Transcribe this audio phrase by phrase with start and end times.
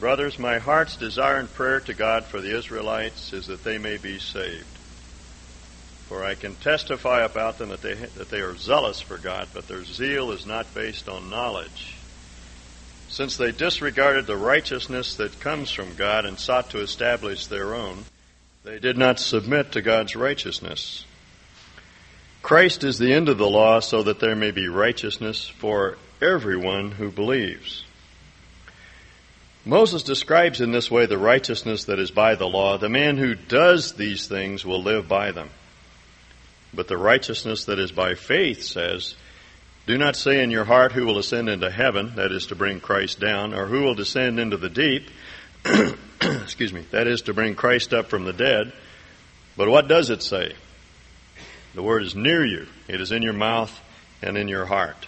[0.00, 3.98] Brothers, my heart's desire and prayer to God for the Israelites is that they may
[3.98, 4.64] be saved.
[6.08, 9.68] For I can testify about them that they, that they are zealous for God, but
[9.68, 11.96] their zeal is not based on knowledge.
[13.10, 18.04] Since they disregarded the righteousness that comes from God and sought to establish their own,
[18.64, 21.04] they did not submit to God's righteousness.
[22.40, 26.92] Christ is the end of the law so that there may be righteousness for everyone
[26.92, 27.84] who believes.
[29.70, 32.76] Moses describes in this way the righteousness that is by the law.
[32.76, 35.48] The man who does these things will live by them.
[36.74, 39.14] But the righteousness that is by faith says,
[39.86, 42.80] Do not say in your heart who will ascend into heaven, that is to bring
[42.80, 45.08] Christ down, or who will descend into the deep,
[46.20, 48.72] excuse me, that is to bring Christ up from the dead.
[49.56, 50.56] But what does it say?
[51.76, 52.66] The word is near you.
[52.88, 53.80] It is in your mouth
[54.20, 55.06] and in your heart.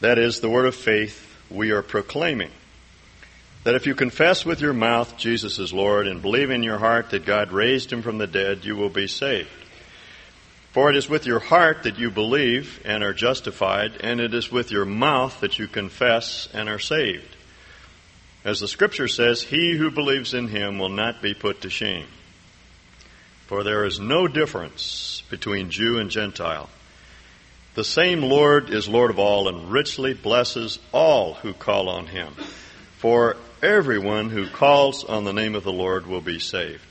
[0.00, 2.50] That is the word of faith we are proclaiming.
[3.64, 7.10] That if you confess with your mouth Jesus is Lord and believe in your heart
[7.10, 9.48] that God raised him from the dead, you will be saved.
[10.72, 14.50] For it is with your heart that you believe and are justified, and it is
[14.50, 17.36] with your mouth that you confess and are saved.
[18.44, 22.06] As the scripture says, he who believes in him will not be put to shame.
[23.46, 26.68] For there is no difference between Jew and Gentile.
[27.74, 32.34] The same Lord is Lord of all and richly blesses all who call on him.
[32.98, 36.84] For everyone who calls on the name of the Lord will be saved.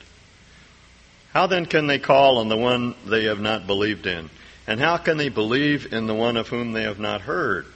[1.32, 4.28] How then can they call on the one they have not believed in?
[4.66, 7.66] And how can they believe in the one of whom they have not heard?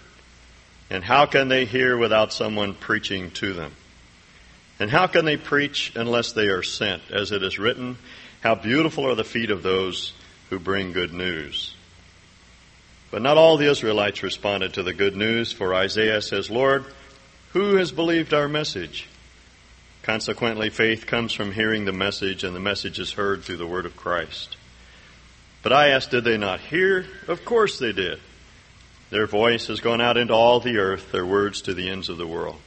[0.91, 3.73] And how can they hear without someone preaching to them?
[4.81, 7.03] And how can they preach unless they are sent?
[7.11, 7.99] As it is written,
[8.41, 10.13] How beautiful are the feet of those
[10.51, 11.75] who bring good news.
[13.11, 16.85] But not all the Israelites responded to the good news, for Isaiah says, Lord,
[17.53, 19.09] who has believed our message?
[20.03, 23.87] Consequently, faith comes from hearing the message, and the message is heard through the word
[23.87, 24.57] of Christ.
[25.63, 27.07] But I ask, did they not hear?
[27.27, 28.21] Of course they did.
[29.11, 32.19] Their voice has gone out into all the earth, their words to the ends of
[32.19, 32.61] the world.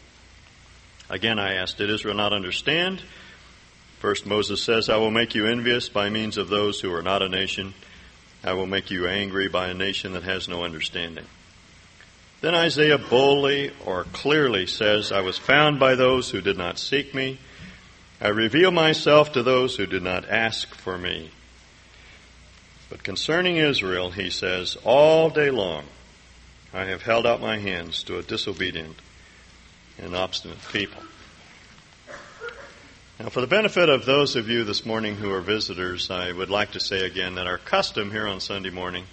[1.10, 3.02] Again, I ask, did Israel not understand?
[4.00, 7.22] First, Moses says, I will make you envious by means of those who are not
[7.22, 7.74] a nation.
[8.44, 11.26] I will make you angry by a nation that has no understanding.
[12.42, 17.14] Then Isaiah boldly or clearly says, I was found by those who did not seek
[17.14, 17.40] me.
[18.20, 21.30] I reveal myself to those who did not ask for me.
[22.90, 25.86] But concerning Israel, he says, all day long
[26.74, 28.98] I have held out my hands to a disobedient
[30.00, 31.04] and obstinate people.
[33.20, 36.50] Now, for the benefit of those of you this morning who are visitors, I would
[36.50, 39.06] like to say again that our custom here on Sunday morning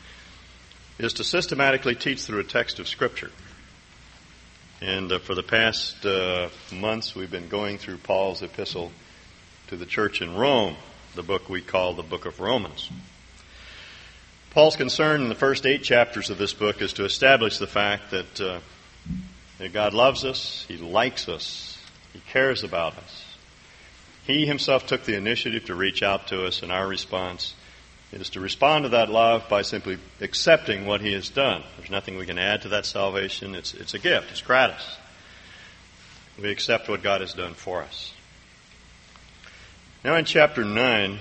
[0.99, 3.31] is to systematically teach through a text of Scripture.
[4.81, 8.93] And uh, for the past uh, months, we've been going through Paul's epistle
[9.69, 10.77] to the church in Rome,
[11.15, 12.91] the book we call the book of Romans.
[14.51, 18.11] Paul's concern in the first eight chapters of this book is to establish the fact
[18.11, 18.61] that, uh,
[19.59, 21.79] that God loves us, He likes us,
[22.13, 23.25] He cares about us.
[24.27, 27.55] He Himself took the initiative to reach out to us, and our response
[28.13, 31.63] is to respond to that love by simply accepting what He has done.
[31.77, 33.55] There's nothing we can add to that salvation.
[33.55, 34.31] It's, it's a gift.
[34.31, 34.97] It's gratis.
[36.41, 38.15] We accept what God has done for us.
[40.05, 41.19] Now in chapter 9,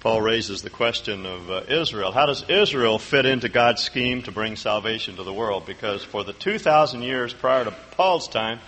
[0.00, 2.10] Paul raises the question of uh, Israel.
[2.10, 5.66] How does Israel fit into God's scheme to bring salvation to the world?
[5.66, 8.60] Because for the 2,000 years prior to Paul's time,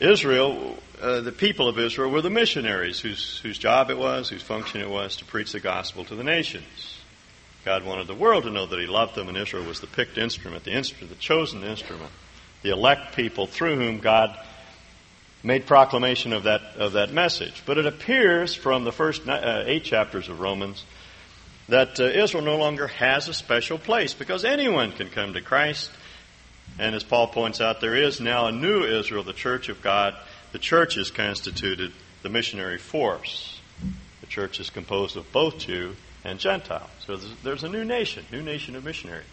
[0.00, 4.42] Israel uh, the people of Israel were the missionaries whose, whose job it was, whose
[4.42, 6.98] function it was to preach the gospel to the nations.
[7.64, 10.18] God wanted the world to know that He loved them, and Israel was the picked
[10.18, 12.10] instrument, the instrument, the chosen instrument,
[12.62, 14.38] the elect people through whom God
[15.42, 17.62] made proclamation of that of that message.
[17.66, 20.84] But it appears from the first uh, eight chapters of Romans
[21.68, 25.90] that uh, Israel no longer has a special place because anyone can come to Christ.
[26.78, 30.14] And as Paul points out, there is now a new Israel, the church of God,
[30.52, 33.60] the church is constituted the missionary force.
[34.20, 36.90] The church is composed of both Jew and Gentile.
[37.06, 39.26] So there's a new nation, new nation of missionaries.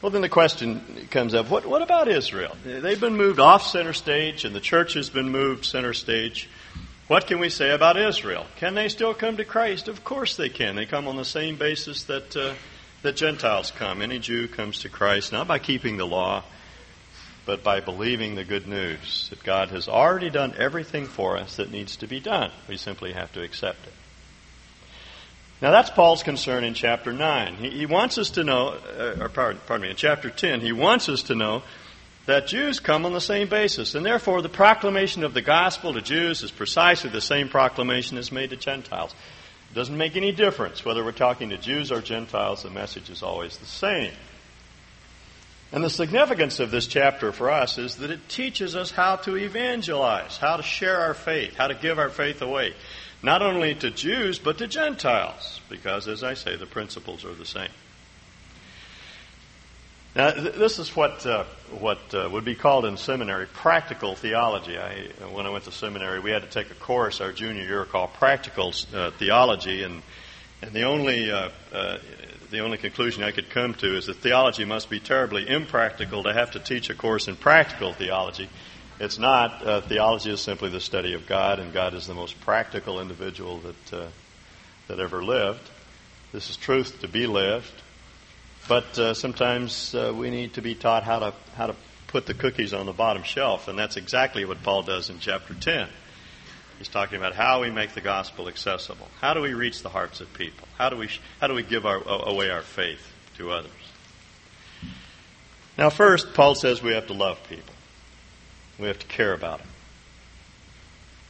[0.00, 2.56] Well, then the question comes up what, what about Israel?
[2.64, 6.48] They've been moved off center stage, and the church has been moved center stage.
[7.06, 8.46] What can we say about Israel?
[8.56, 9.88] Can they still come to Christ?
[9.88, 10.76] Of course they can.
[10.76, 12.54] They come on the same basis that, uh,
[13.02, 14.02] that Gentiles come.
[14.02, 16.44] Any Jew comes to Christ, not by keeping the law,
[17.46, 21.70] but by believing the good news that God has already done everything for us that
[21.70, 22.50] needs to be done.
[22.68, 23.92] We simply have to accept it.
[25.60, 27.54] Now that's Paul's concern in chapter 9.
[27.56, 30.72] He, he wants us to know, uh, or pardon, pardon, me, in chapter 10, he
[30.72, 31.62] wants us to know
[32.26, 36.00] that Jews come on the same basis, and therefore the proclamation of the gospel to
[36.00, 39.14] Jews is precisely the same proclamation as made to Gentiles.
[39.70, 43.22] It doesn't make any difference whether we're talking to Jews or Gentiles, the message is
[43.22, 44.12] always the same.
[45.74, 49.36] And the significance of this chapter for us is that it teaches us how to
[49.36, 52.74] evangelize, how to share our faith, how to give our faith away,
[53.24, 57.44] not only to Jews, but to Gentiles, because, as I say, the principles are the
[57.44, 57.70] same.
[60.14, 61.42] Now, th- this is what uh,
[61.80, 64.78] what uh, would be called in seminary practical theology.
[64.78, 67.84] I, when I went to seminary, we had to take a course our junior year
[67.84, 70.02] called practical uh, theology, and
[70.64, 71.98] and the only uh, uh,
[72.50, 76.32] the only conclusion I could come to is that theology must be terribly impractical to
[76.32, 78.48] have to teach a course in practical theology.
[78.98, 79.66] It's not.
[79.66, 83.60] Uh, theology is simply the study of God, and God is the most practical individual
[83.60, 84.10] that
[84.88, 85.70] that ever lived.
[86.32, 87.82] This is truth to be lived.
[88.66, 91.76] But uh, sometimes uh, we need to be taught how to how to
[92.06, 95.52] put the cookies on the bottom shelf, and that's exactly what Paul does in chapter
[95.52, 95.88] 10.
[96.78, 99.08] He's talking about how we make the gospel accessible.
[99.20, 100.66] How do we reach the hearts of people?
[100.76, 101.08] How do we
[101.40, 103.00] how do we give our, away our faith
[103.36, 103.70] to others?
[105.78, 107.74] Now, first, Paul says we have to love people.
[108.78, 109.60] We have to care about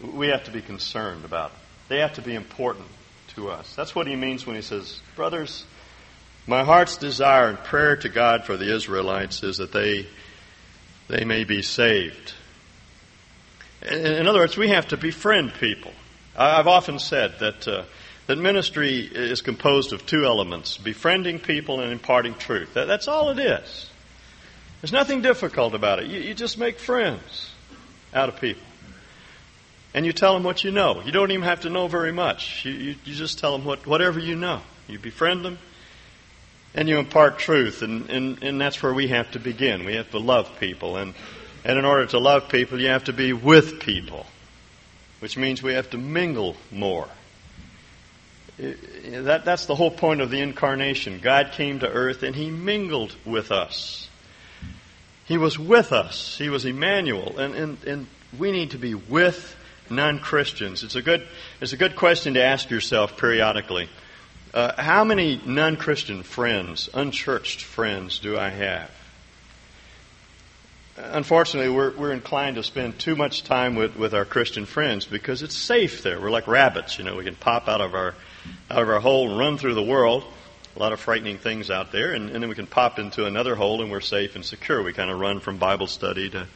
[0.01, 0.17] them.
[0.17, 1.61] We have to be concerned about them.
[1.89, 2.87] They have to be important
[3.37, 3.75] to us.
[3.75, 5.65] That's what he means when he says, brothers
[6.47, 10.07] my heart's desire and prayer to God for the Israelites is that they,
[11.09, 12.35] they may be saved.
[13.85, 15.93] In other words, we have to befriend people.
[16.37, 17.85] I've often said that, uh,
[18.27, 22.75] that ministry is composed of two elements befriending people and imparting truth.
[22.75, 23.91] That, that's all it is.
[24.81, 26.07] There's nothing difficult about it.
[26.07, 27.51] You, you just make friends
[28.13, 28.63] out of people.
[29.93, 31.03] And you tell them what you know.
[31.03, 32.65] You don't even have to know very much.
[32.65, 34.61] You, you, you just tell them what, whatever you know.
[34.89, 35.59] You befriend them
[36.75, 39.85] and you impart truth, and, and, and that's where we have to begin.
[39.85, 41.15] We have to love people, and,
[41.65, 44.27] and in order to love people, you have to be with people,
[45.21, 47.09] which means we have to mingle more.
[48.59, 51.21] That, that's the whole point of the incarnation.
[51.21, 54.09] God came to earth and He mingled with us.
[55.25, 56.37] He was with us.
[56.37, 57.39] He was Emmanuel.
[57.39, 58.07] And, and, and
[58.39, 59.57] we need to be with
[59.89, 60.83] non Christians.
[60.83, 61.27] It's a good,
[61.61, 63.89] it's a good question to ask yourself periodically.
[64.53, 68.91] Uh, how many non Christian friends, unchurched friends, do I have?
[70.97, 75.43] Unfortunately, we're, we're inclined to spend too much time with, with our Christian friends because
[75.43, 76.21] it's safe there.
[76.21, 78.15] We're like rabbits, you know, we can pop out of our,
[78.71, 80.25] out of our hole and run through the world.
[80.77, 83.55] A lot of frightening things out there, and, and then we can pop into another
[83.55, 84.83] hole and we're safe and secure.
[84.83, 86.47] We kind of run from Bible study to,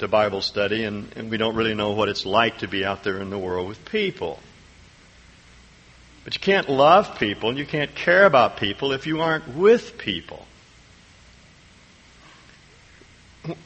[0.00, 3.04] to Bible study, and, and we don't really know what it's like to be out
[3.04, 4.38] there in the world with people.
[6.24, 9.96] But you can't love people and you can't care about people if you aren't with
[9.96, 10.44] people.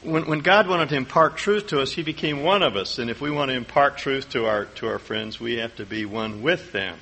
[0.03, 2.97] When, when God wanted to impart truth to us, He became one of us.
[2.97, 5.85] And if we want to impart truth to our, to our friends, we have to
[5.85, 6.97] be one with them.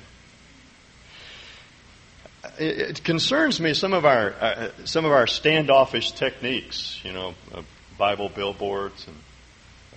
[2.58, 7.34] It, it concerns me some of our, uh, some of our standoffish techniques, you know,
[7.54, 7.62] uh,
[7.96, 9.16] Bible billboards and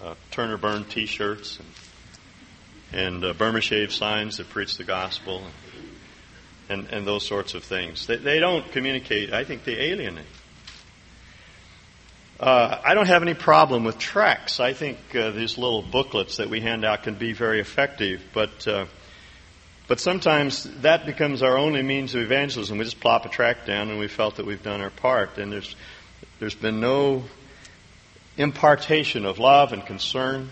[0.03, 1.67] uh, Turn or Burn t shirts and
[2.91, 5.43] and uh, Burma shave signs that preach the gospel
[6.69, 8.07] and, and, and those sorts of things.
[8.07, 10.25] They, they, don't communicate, I think they alienate.
[12.39, 14.59] Uh, I don't have any problem with tracts.
[14.59, 18.67] I think uh, these little booklets that we hand out can be very effective, but
[18.67, 18.85] uh,
[19.87, 22.77] but sometimes that becomes our only means of evangelism.
[22.77, 25.51] We just plop a tract down and we felt that we've done our part, and
[25.51, 25.75] there's
[26.39, 27.23] there's been no
[28.37, 30.51] impartation of love and concern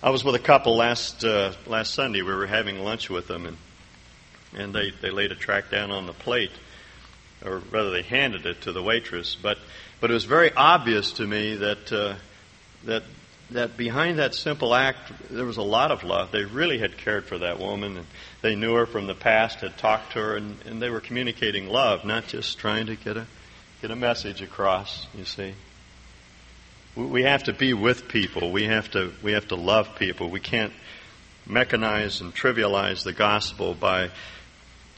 [0.00, 2.22] I was with a couple last uh, last Sunday.
[2.22, 3.56] We were having lunch with them, and
[4.56, 6.52] and they they laid a tract down on the plate,
[7.44, 9.36] or rather, they handed it to the waitress.
[9.40, 9.58] But
[10.00, 12.14] but it was very obvious to me that uh,
[12.84, 13.02] that
[13.50, 16.30] that behind that simple act there was a lot of love.
[16.30, 18.06] They really had cared for that woman, and
[18.42, 21.68] they knew her from the past, had talked to her, and, and they were communicating
[21.68, 23.26] love, not just trying to get a
[23.80, 25.06] get a message across.
[25.14, 25.54] You see.
[26.96, 28.50] We have to be with people.
[28.50, 30.30] We have to, we have to love people.
[30.30, 30.72] We can't
[31.48, 34.10] mechanize and trivialize the gospel by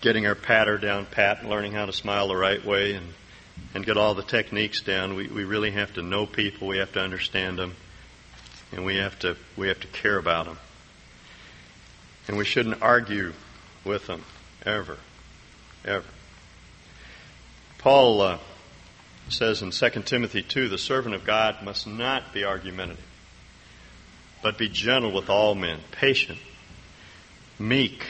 [0.00, 3.06] getting our patter down pat and learning how to smile the right way and,
[3.74, 5.14] and get all the techniques down.
[5.14, 6.68] We, we really have to know people.
[6.68, 7.74] We have to understand them.
[8.72, 10.58] And we have to, we have to care about them.
[12.28, 13.32] And we shouldn't argue
[13.84, 14.24] with them
[14.64, 14.96] ever.
[15.84, 16.06] Ever.
[17.78, 18.38] Paul, uh,
[19.30, 23.04] says in 2 Timothy 2 the servant of God must not be argumentative,
[24.42, 26.38] but be gentle with all men, patient,
[27.58, 28.04] meek,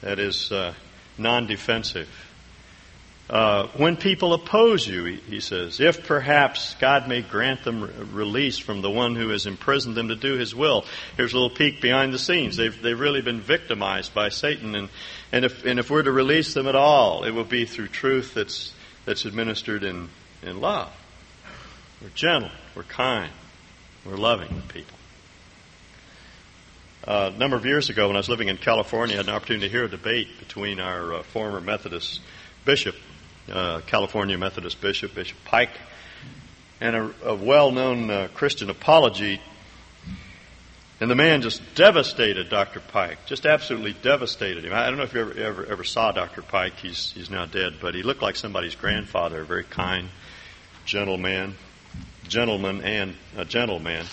[0.00, 0.74] that is, uh,
[1.18, 2.08] non defensive,
[3.28, 8.82] Uh, when people oppose you, he, says, if perhaps God may grant them release from
[8.82, 10.84] the one who has imprisoned them to do his will.
[11.16, 12.56] Here's a little peek behind the scenes.
[12.56, 14.74] They've, they've really been victimized by Satan.
[14.74, 14.88] And,
[15.32, 18.34] and, if, and if we're to release them at all, it will be through truth
[18.34, 18.74] that's,
[19.06, 20.10] that's administered in,
[20.42, 20.92] in love.
[22.02, 22.50] We're gentle.
[22.76, 23.32] We're kind.
[24.04, 24.98] We're loving with people.
[27.06, 29.34] Uh, a number of years ago, when I was living in California, I had an
[29.34, 32.22] opportunity to hear a debate between our uh, former Methodist
[32.64, 32.96] bishop,
[33.52, 35.72] uh, California Methodist bishop, Bishop Pike,
[36.80, 39.42] and a, a well-known uh, Christian apologist.
[40.98, 42.80] And the man just devastated Dr.
[42.80, 44.72] Pike, just absolutely devastated him.
[44.72, 46.40] I don't know if you ever ever, ever saw Dr.
[46.40, 46.76] Pike.
[46.76, 50.08] He's he's now dead, but he looked like somebody's grandfather, a very kind,
[50.86, 51.56] gentle man,
[52.28, 54.06] gentleman, and a gentleman.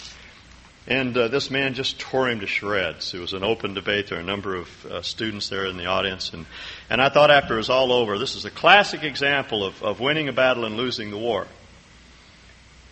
[0.88, 3.14] And uh, this man just tore him to shreds.
[3.14, 4.08] It was an open debate.
[4.08, 6.34] There were a number of uh, students there in the audience.
[6.34, 6.46] And,
[6.90, 10.00] and I thought after it was all over, this is a classic example of, of
[10.00, 11.48] winning a battle and losing the war.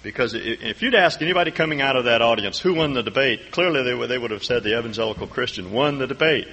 [0.02, 3.84] Because if you'd ask anybody coming out of that audience who won the debate, clearly
[3.84, 6.48] they would, they would have said the evangelical Christian won the debate.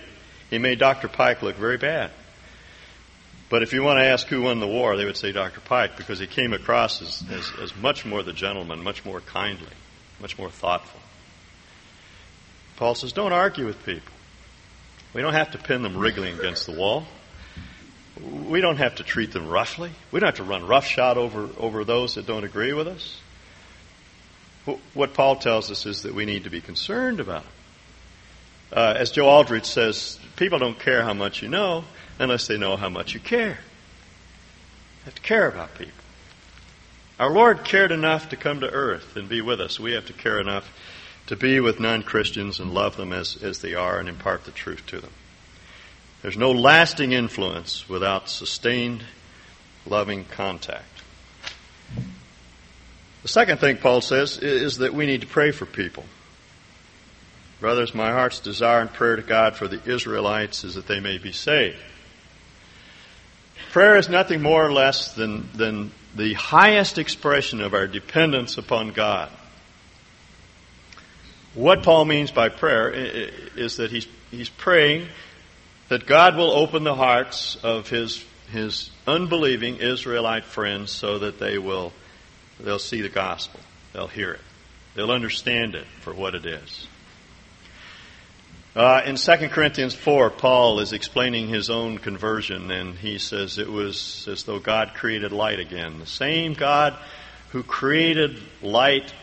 [0.51, 1.07] He made Dr.
[1.07, 2.11] Pike look very bad.
[3.49, 5.61] But if you want to ask who won the war, they would say Dr.
[5.61, 9.69] Pike because he came across as, as, as much more the gentleman, much more kindly,
[10.21, 11.01] much more thoughtful.
[12.77, 14.13] Paul says, don't argue with people.
[15.15, 17.05] We don't have to pin them wriggling against the wall.
[18.21, 19.91] We don't have to treat them roughly.
[20.11, 23.21] We don't have to run roughshod over, over those that don't agree with us.
[24.95, 27.53] What Paul tells us is that we need to be concerned about them.
[28.73, 31.85] Uh, as Joe Aldrich says, people don't care how much you know
[32.19, 33.51] unless they know how much you care.
[33.51, 35.93] You have to care about people.
[37.19, 39.79] Our Lord cared enough to come to earth and be with us.
[39.79, 40.69] We have to care enough
[41.27, 44.51] to be with non Christians and love them as, as they are and impart the
[44.51, 45.13] truth to them.
[46.23, 49.05] There's no lasting influence without sustained,
[49.87, 50.85] loving contact.
[53.23, 56.05] The second thing Paul says is that we need to pray for people.
[57.61, 61.19] Brothers, my heart's desire and prayer to God for the Israelites is that they may
[61.19, 61.79] be saved.
[63.73, 68.93] Prayer is nothing more or less than, than the highest expression of our dependence upon
[68.93, 69.31] God.
[71.57, 75.09] What Paul means by prayer is that he's, he's praying
[75.89, 78.23] that God will open the hearts of his,
[78.53, 81.95] his unbelieving Israelite friends so that they will
[82.61, 83.59] they'll see the gospel.
[83.95, 84.41] They'll hear it.
[84.95, 86.89] They'll understand it for what it is.
[88.75, 93.71] Uh, in 2 Corinthians 4, Paul is explaining his own conversion, and he says it
[93.71, 96.01] was as though God created light again.
[96.01, 96.95] The same God
[97.53, 99.15] who created light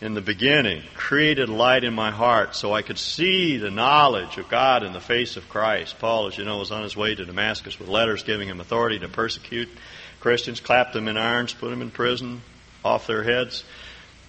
[0.00, 4.48] in the beginning created light in my heart so I could see the knowledge of
[4.48, 5.98] God in the face of Christ.
[5.98, 8.98] Paul, as you know, was on his way to Damascus with letters giving him authority
[9.00, 9.68] to persecute
[10.20, 12.40] Christians, clapped them in irons, put them in prison,
[12.84, 13.64] off their heads.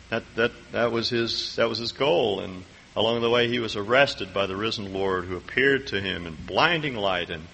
[0.09, 2.41] That, that, that, was his, that was his goal.
[2.41, 2.63] And
[2.95, 6.35] along the way, he was arrested by the risen Lord who appeared to him in
[6.35, 7.47] blinding light and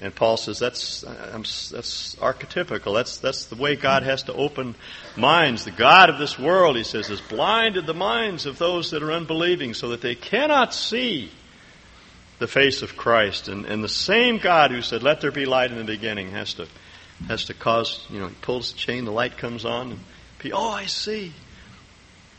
[0.00, 2.94] and Paul says that's that's archetypical.
[2.94, 4.74] That's that's the way God has to open
[5.14, 5.64] minds.
[5.64, 9.12] The God of this world, he says, has blinded the minds of those that are
[9.12, 11.30] unbelieving, so that they cannot see
[12.38, 13.48] the face of Christ.
[13.48, 16.54] And and the same God who said, "Let there be light" in the beginning, has
[16.54, 16.66] to
[17.28, 20.00] has to cause you know he pulls the chain, the light comes on, and
[20.52, 21.32] oh, I see.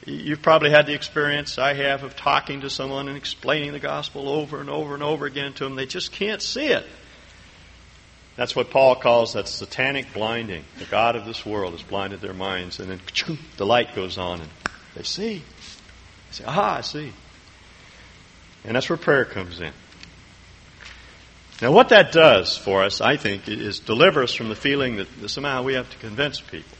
[0.03, 4.30] You've probably had the experience I have of talking to someone and explaining the gospel
[4.30, 5.75] over and over and over again to them.
[5.75, 6.88] They just can't see it.
[8.35, 10.63] That's what Paul calls that satanic blinding.
[10.79, 13.01] The God of this world has blinded their minds, and then
[13.57, 14.50] the light goes on, and
[14.95, 15.39] they see.
[15.39, 17.11] They say, "Aha, I see."
[18.63, 19.73] And that's where prayer comes in.
[21.61, 25.29] Now, what that does for us, I think, is deliver us from the feeling that
[25.29, 26.77] somehow we have to convince people.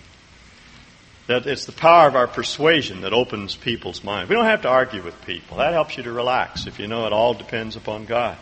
[1.28, 4.30] That it's the power of our persuasion that opens people's minds.
[4.30, 5.58] We don't have to argue with people.
[5.58, 8.38] That helps you to relax if you know it all depends upon God.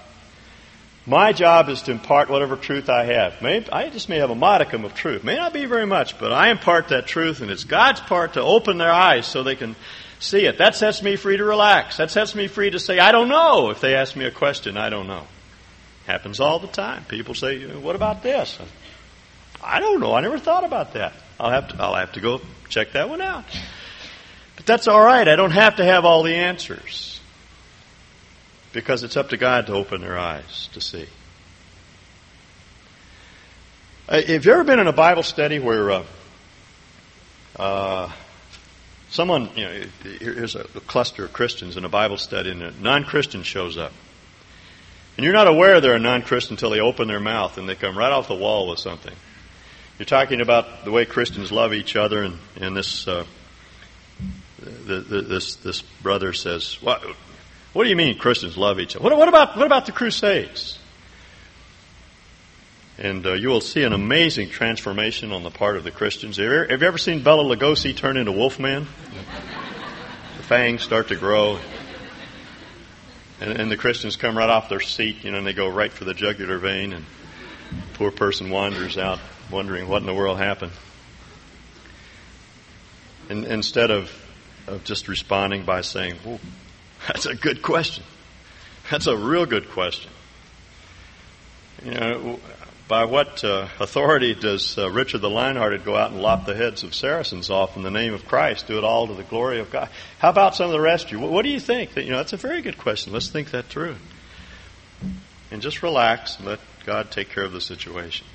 [1.10, 3.42] My job is to impart whatever truth I have.
[3.42, 5.24] May, I just may have a modicum of truth.
[5.24, 8.44] May not be very much, but I impart that truth, and it's God's part to
[8.44, 9.76] open their eyes so they can
[10.20, 10.60] see it.
[10.60, 11.98] That sets me free to relax.
[11.98, 13.72] That sets me free to say, I don't know.
[13.72, 15.26] If they ask me a question, I don't know.
[16.06, 17.06] Happens all the time.
[17.06, 18.60] People say, What about this?
[19.64, 20.14] I don't know.
[20.14, 21.14] I never thought about that.
[21.40, 23.46] I'll have to, I'll have to go check that one out.
[24.58, 25.28] But that's all right.
[25.28, 27.19] I don't have to have all the answers
[28.74, 31.08] because it's up to God to open their eyes to see.
[34.08, 36.04] Uh, have you ever been in a Bible study where uh,
[37.56, 38.12] uh,
[39.10, 39.84] someone, you know,
[40.20, 43.92] here's a, cluster of Christians in a Bible study, and a non Christian shows up?
[45.16, 47.76] And you're not aware they're a non Christian until they open their mouth and they
[47.76, 49.14] come right off the wall with something.
[50.00, 53.26] You're talking about the way Christians love each other, and, and this, uh,
[54.86, 57.04] the, the, this, this brother says, what,
[57.74, 59.04] what do you mean Christians love each other?
[59.04, 60.80] What, what, about, what about the Crusades?
[62.98, 66.38] And uh, you will see an amazing transformation on the part of the Christians.
[66.38, 68.88] Have you ever, have you ever seen Bela Lugosi turn into Wolfman?
[70.38, 71.60] the fangs start to grow.
[73.40, 75.94] And, and, the Christians come right off their seat, you know, and they go right
[75.94, 77.06] for the jugular vein, and
[77.70, 80.74] the poor person wanders out wondering what in the world happened.
[83.30, 84.12] And instead of,
[84.68, 86.18] of just responding by saying,
[87.08, 88.04] that's a good question.
[88.90, 90.12] That's a real good question.
[91.84, 92.40] You know,
[92.90, 96.84] by what uh, authority does uh, Richard the Lionhearted go out and lop the heads
[96.84, 98.68] of Saracens off in the name of Christ?
[98.68, 99.90] Do it all to the glory of God.
[100.18, 101.20] How about some of the rest of you?
[101.20, 101.96] What, do you think?
[101.96, 103.14] You know, that's a very good question.
[103.14, 103.96] Let's think that through.
[105.52, 108.26] And just relax and let God take care of the situation.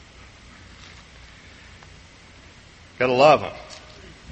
[2.98, 3.52] Got to love them.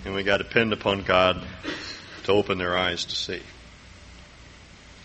[0.05, 1.45] And we got to depend upon God
[2.25, 3.43] to open their eyes to see.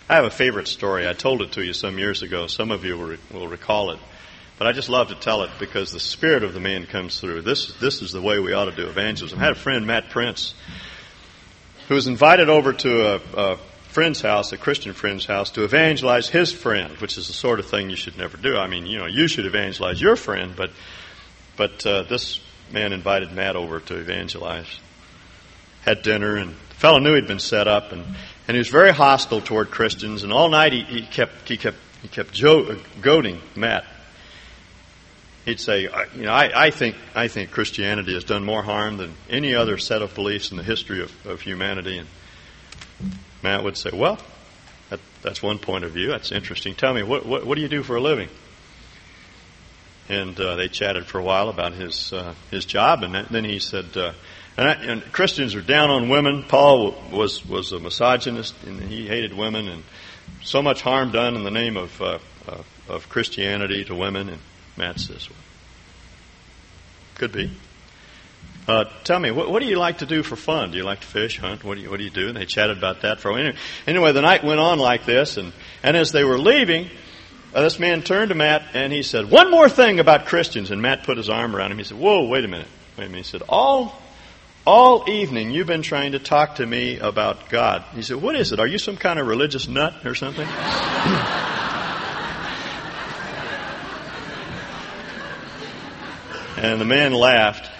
[0.09, 1.07] I have a favorite story.
[1.07, 2.47] I told it to you some years ago.
[2.47, 3.99] Some of you will, will recall it.
[4.57, 7.41] But I just love to tell it because the spirit of the man comes through.
[7.41, 9.37] This, this is the way we ought to do evangelism.
[9.37, 10.55] I had a friend, Matt Prince,
[11.89, 13.57] who was invited over to a, a
[13.89, 17.67] friend's house, a Christian friend's house, to evangelize his friend, which is the sort of
[17.67, 18.57] thing you should never do.
[18.57, 20.71] I mean, you know, you should evangelize your friend, but,
[21.57, 22.39] but uh, this
[22.71, 24.67] man invited Matt over to evangelize.
[25.81, 28.05] Had dinner, and the fellow knew he'd been set up, and,
[28.47, 30.23] and he was very hostile toward Christians.
[30.23, 33.85] And all night he, he kept he kept he kept jo- goading Matt.
[35.45, 39.13] He'd say, you know, I, I think I think Christianity has done more harm than
[39.29, 41.97] any other set of beliefs in the history of, of humanity.
[41.97, 42.07] And
[43.43, 44.19] Matt would say, well,
[44.89, 46.09] that, that's one point of view.
[46.09, 46.75] That's interesting.
[46.75, 48.29] Tell me, what, what, what do you do for a living?
[50.09, 53.59] and uh, they chatted for a while about his uh, his job, and then he
[53.59, 54.13] said, uh,
[54.57, 56.43] and, I, and, Christians are down on women.
[56.43, 59.83] Paul was was a misogynist, and he hated women, and
[60.43, 62.19] so much harm done in the name of uh,
[62.87, 64.29] of Christianity to women.
[64.29, 64.39] And
[64.75, 65.39] Matt says, well,
[67.15, 67.51] could be.
[68.67, 70.71] Uh, tell me, what, what, do you like to do for fun?
[70.71, 71.63] Do you like to fish, hunt?
[71.63, 72.27] What do you, what do you do?
[72.27, 73.53] And they chatted about that for a while.
[73.85, 75.53] Anyway, the night went on like this, and,
[75.83, 76.89] and as they were leaving,
[77.53, 80.69] uh, this man turned to Matt and he said, One more thing about Christians.
[80.69, 81.77] And Matt put his arm around him.
[81.77, 82.67] He said, Whoa, wait a minute.
[82.97, 83.25] Wait a minute.
[83.25, 83.97] He said, All,
[84.67, 87.85] all evening you've been trying to talk to me about God.
[87.95, 88.59] He said, What is it?
[88.59, 90.45] Are you some kind of religious nut or something?
[96.57, 97.71] and the man laughed.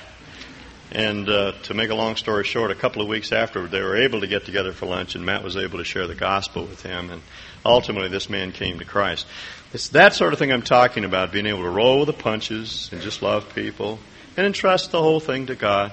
[0.89, 3.97] And uh, to make a long story short, a couple of weeks afterward, they were
[3.97, 6.81] able to get together for lunch, and Matt was able to share the gospel with
[6.81, 7.09] him.
[7.11, 7.21] And
[7.65, 9.27] ultimately, this man came to Christ.
[9.73, 12.87] It's that sort of thing I'm talking about, being able to roll with the punches
[12.93, 13.99] and just love people
[14.37, 15.91] and entrust the whole thing to God.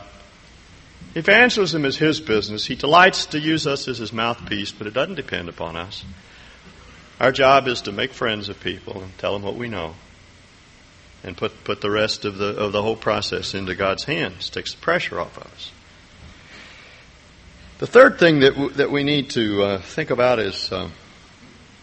[1.14, 2.66] Evangelism is His business.
[2.66, 6.04] He delights to use us as His mouthpiece, but it doesn't depend upon us.
[7.20, 9.94] Our job is to make friends of people and tell them what we know
[11.22, 14.72] and put, put the rest of the, of the whole process into God's hands, takes
[14.74, 15.72] the pressure off of us.
[17.78, 20.90] The third thing that, w- that we need to uh, think about is uh,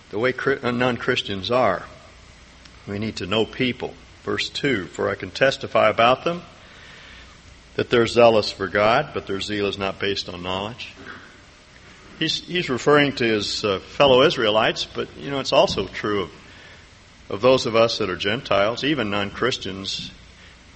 [0.10, 1.84] the way uh, non Christians are.
[2.88, 3.94] We need to know people.
[4.24, 6.44] Verse 2 For I can testify about them
[7.76, 10.94] that they're zealous for God, but their zeal is not based on knowledge.
[12.20, 16.32] He's, he's referring to his uh, fellow Israelites, but you know it's also true of,
[17.30, 20.12] of those of us that are Gentiles, even non Christians,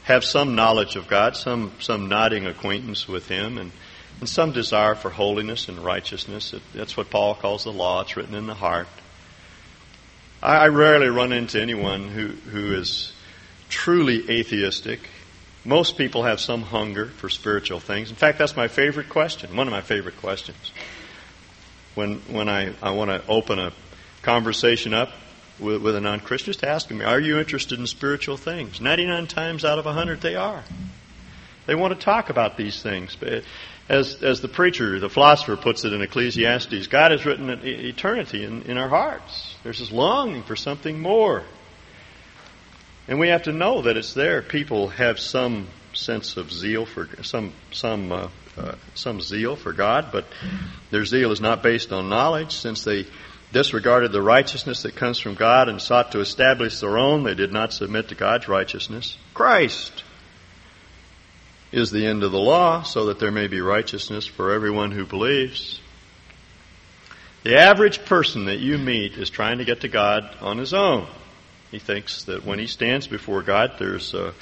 [0.03, 3.71] have some knowledge of God, some some nodding acquaintance with Him, and,
[4.19, 6.53] and some desire for holiness and righteousness.
[6.53, 8.01] It, that's what Paul calls the law.
[8.01, 8.87] It's written in the heart.
[10.41, 13.13] I, I rarely run into anyone who, who is
[13.69, 15.09] truly atheistic.
[15.65, 18.11] Most people have some hunger for spiritual things.
[18.11, 20.71] In fact, that's my favorite question, one of my favorite questions.
[21.95, 23.73] When, when I, I want to open a
[24.21, 25.09] conversation up
[25.59, 28.79] with, with a non Christian, just ask me, Are you interested in spiritual things?
[28.79, 30.63] 99 times out of 100, they are.
[31.65, 33.17] They want to talk about these things.
[33.89, 38.63] As, as the preacher, the philosopher puts it in Ecclesiastes, God has written eternity in,
[38.63, 39.55] in our hearts.
[39.63, 41.43] There's this longing for something more.
[43.07, 44.41] And we have to know that it's there.
[44.41, 50.09] People have some sense of zeal for some some uh, uh, some zeal for God,
[50.11, 50.25] but
[50.91, 52.53] their zeal is not based on knowledge.
[52.53, 53.05] Since they
[53.51, 57.53] disregarded the righteousness that comes from God and sought to establish their own, they did
[57.53, 59.17] not submit to God's righteousness.
[59.33, 60.03] Christ
[61.71, 65.05] is the end of the law, so that there may be righteousness for everyone who
[65.05, 65.79] believes.
[67.43, 71.07] The average person that you meet is trying to get to God on his own.
[71.75, 74.33] He thinks that when he stands before God, there's a,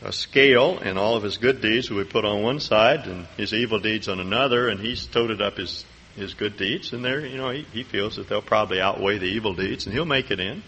[0.00, 3.26] a scale, and all of his good deeds will be put on one side, and
[3.36, 5.84] his evil deeds on another, and he's toted up his
[6.16, 9.26] his good deeds, and there, you know, he, he feels that they'll probably outweigh the
[9.26, 10.62] evil deeds, and he'll make it in.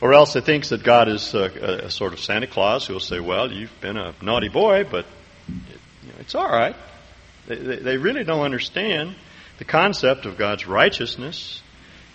[0.00, 3.20] Or else he thinks that God is a, a sort of Santa Claus who'll say,
[3.20, 5.06] "Well, you've been a naughty boy, but
[5.46, 6.74] it, you know, it's all right."
[7.46, 9.14] They, they, they really don't understand
[9.58, 11.61] the concept of God's righteousness,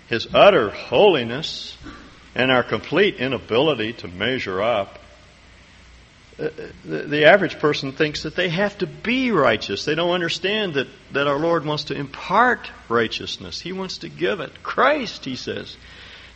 [0.07, 1.77] His utter holiness,
[2.35, 4.99] and our complete inability to measure up
[6.39, 6.49] uh,
[6.85, 9.85] the, the average person thinks that they have to be righteous.
[9.85, 13.59] They don't understand that, that our Lord wants to impart righteousness.
[13.59, 14.61] He wants to give it.
[14.61, 15.75] Christ, he says,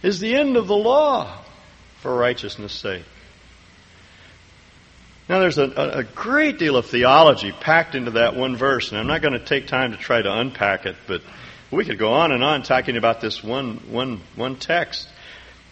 [0.01, 1.37] is the end of the law
[1.99, 3.03] for righteousness' sake.
[5.29, 9.07] Now, there's a, a great deal of theology packed into that one verse, and I'm
[9.07, 11.21] not going to take time to try to unpack it, but
[11.71, 15.07] we could go on and on talking about this one, one, one text.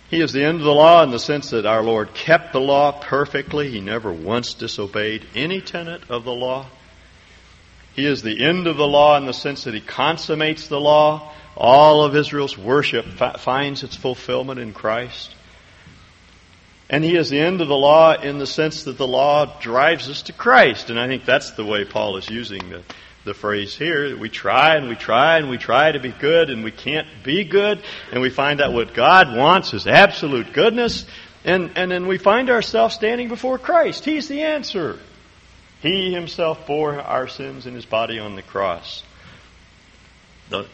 [0.09, 2.61] He is the end of the law in the sense that our Lord kept the
[2.61, 3.69] law perfectly.
[3.69, 6.65] He never once disobeyed any tenet of the law.
[7.93, 11.33] He is the end of the law in the sense that He consummates the law.
[11.55, 13.05] All of Israel's worship
[13.39, 15.35] finds its fulfillment in Christ.
[16.89, 20.09] And He is the end of the law in the sense that the law drives
[20.09, 20.89] us to Christ.
[20.89, 22.83] And I think that's the way Paul is using the,
[23.25, 26.63] the phrase here we try and we try and we try to be good and
[26.63, 31.05] we can't be good and we find that what God wants is absolute goodness
[31.43, 34.03] and, and then we find ourselves standing before Christ.
[34.03, 34.99] He's the answer.
[35.81, 39.03] He himself bore our sins in his body on the cross.
[40.49, 40.67] The,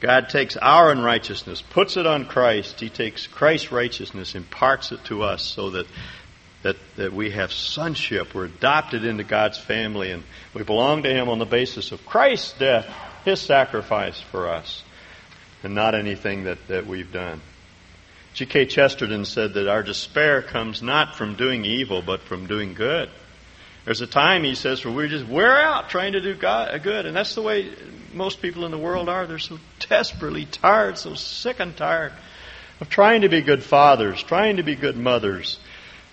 [0.00, 2.80] God takes our unrighteousness, puts it on Christ.
[2.80, 5.86] He takes Christ's righteousness, imparts it to us so that
[6.62, 8.34] that, that we have sonship.
[8.34, 10.22] We're adopted into God's family and
[10.54, 12.86] we belong to Him on the basis of Christ's death,
[13.24, 14.82] His sacrifice for us,
[15.62, 17.40] and not anything that, that we've done.
[18.34, 18.66] G.K.
[18.66, 23.10] Chesterton said that our despair comes not from doing evil, but from doing good.
[23.84, 26.78] There's a time, he says, where we just wear out trying to do God, uh,
[26.78, 27.70] good, and that's the way
[28.12, 29.26] most people in the world are.
[29.26, 32.12] They're so desperately tired, so sick and tired
[32.80, 35.58] of trying to be good fathers, trying to be good mothers,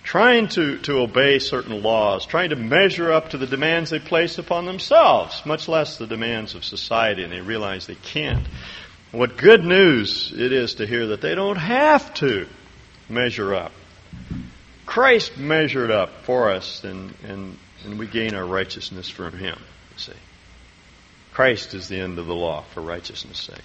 [0.08, 4.38] trying to, to obey certain laws, trying to measure up to the demands they place
[4.38, 8.46] upon themselves, much less the demands of society, and they realize they can't.
[9.12, 12.46] What good news it is to hear that they don't have to
[13.10, 13.70] measure up.
[14.86, 19.58] Christ measured up for us, and, and, and we gain our righteousness from Him.
[19.98, 20.12] See,
[21.34, 23.64] Christ is the end of the law for righteousness' sake.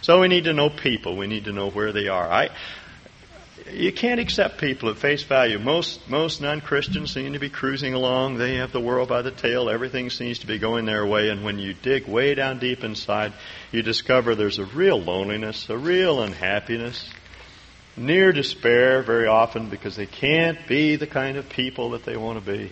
[0.00, 1.16] So we need to know people.
[1.16, 2.28] We need to know where they are.
[2.28, 2.50] I,
[3.70, 5.58] you can't accept people at face value.
[5.58, 8.36] Most most non-Christians seem to be cruising along.
[8.36, 9.70] They have the world by the tail.
[9.70, 11.28] Everything seems to be going their way.
[11.28, 13.32] And when you dig way down deep inside,
[13.72, 17.08] you discover there's a real loneliness, a real unhappiness,
[17.96, 22.44] near despair very often because they can't be the kind of people that they want
[22.44, 22.70] to be.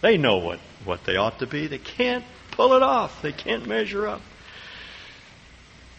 [0.00, 1.66] They know what, what they ought to be.
[1.68, 3.22] They can't pull it off.
[3.22, 4.22] They can't measure up.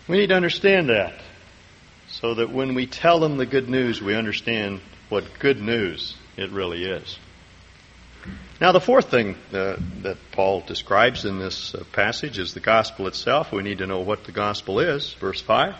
[0.07, 1.13] We need to understand that
[2.11, 6.51] so that when we tell them the good news, we understand what good news it
[6.51, 7.17] really is.
[8.59, 13.07] Now, the fourth thing uh, that Paul describes in this uh, passage is the gospel
[13.07, 13.53] itself.
[13.53, 15.13] We need to know what the gospel is.
[15.13, 15.75] Verse 5.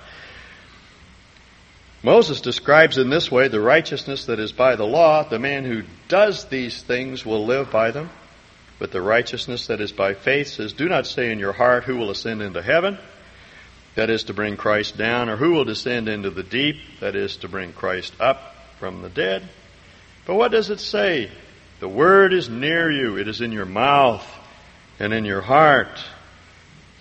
[2.02, 5.24] Moses describes in this way the righteousness that is by the law.
[5.24, 8.10] The man who does these things will live by them.
[8.80, 11.98] But the righteousness that is by faith says, Do not say in your heart, Who
[11.98, 12.98] will ascend into heaven?
[14.00, 17.36] That is to bring Christ down, or who will descend into the deep, that is
[17.38, 19.44] to bring Christ up from the dead.
[20.26, 21.30] But what does it say?
[21.82, 24.26] The word is near you, it is in your mouth
[25.00, 26.02] and in your heart.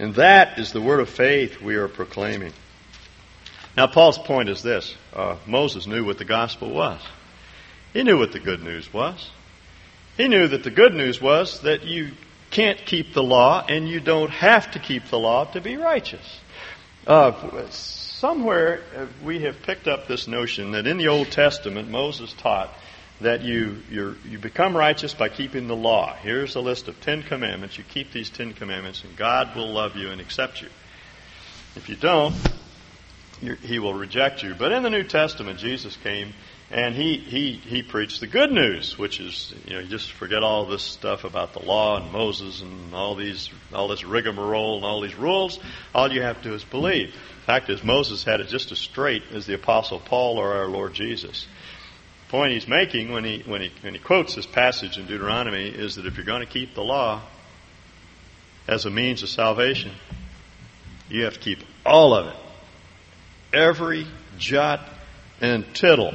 [0.00, 2.52] And that is the word of faith we are proclaiming.
[3.76, 7.00] Now, Paul's point is this uh, Moses knew what the gospel was,
[7.92, 9.30] he knew what the good news was.
[10.16, 12.10] He knew that the good news was that you
[12.50, 16.40] can't keep the law and you don't have to keep the law to be righteous.
[17.08, 17.32] Uh,
[17.70, 18.82] somewhere
[19.24, 22.70] we have picked up this notion that in the Old Testament, Moses taught
[23.22, 26.14] that you you become righteous by keeping the law.
[26.16, 27.78] Here's a list of Ten Commandments.
[27.78, 30.68] You keep these Ten Commandments, and God will love you and accept you.
[31.76, 32.34] If you don't,
[33.40, 34.54] He will reject you.
[34.54, 36.34] But in the New Testament, Jesus came
[36.70, 40.42] and he, he, he preached the good news, which is, you know, you just forget
[40.42, 44.84] all this stuff about the law and Moses and all these, all this rigmarole and
[44.84, 45.58] all these rules.
[45.94, 47.12] All you have to do is believe.
[47.12, 50.66] The fact is, Moses had it just as straight as the Apostle Paul or our
[50.66, 51.46] Lord Jesus.
[52.26, 55.68] The point he's making when he, when he, when he quotes this passage in Deuteronomy
[55.68, 57.22] is that if you're going to keep the law
[58.66, 59.92] as a means of salvation,
[61.08, 62.36] you have to keep all of it.
[63.54, 64.86] Every jot
[65.40, 66.12] and tittle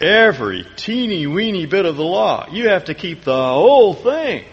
[0.00, 2.46] every teeny weeny bit of the law.
[2.50, 4.44] You have to keep the whole thing.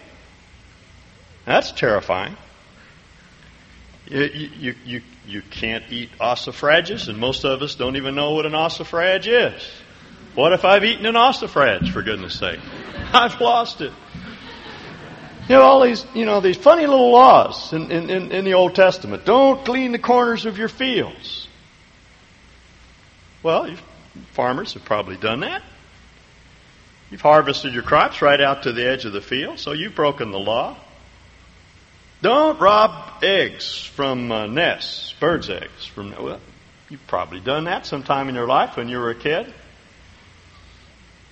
[1.45, 2.35] That's terrifying.
[4.07, 8.45] You, you, you, you can't eat ossifrages, and most of us don't even know what
[8.45, 9.63] an ossifrage is.
[10.35, 12.59] What if I've eaten an ossifrage, for goodness sake?
[13.13, 13.93] I've lost it.
[15.47, 18.73] You know, all these, you know, these funny little laws in, in, in the Old
[18.73, 19.25] Testament.
[19.25, 21.47] Don't clean the corners of your fields.
[23.43, 23.75] Well,
[24.31, 25.63] farmers have probably done that.
[27.11, 30.31] You've harvested your crops right out to the edge of the field, so you've broken
[30.31, 30.75] the law.
[32.21, 35.85] Don't rob eggs from uh, nests, birds' eggs.
[35.85, 36.39] From well,
[36.89, 39.53] you've probably done that sometime in your life when you were a kid.